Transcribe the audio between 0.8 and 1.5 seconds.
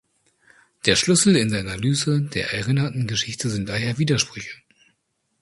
Der Schlüssel